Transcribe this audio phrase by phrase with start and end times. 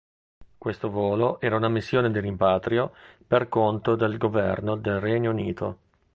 [0.57, 2.91] Questo volo era una missione di rimpatrio
[3.27, 5.77] per conto del governo del Regno Unito.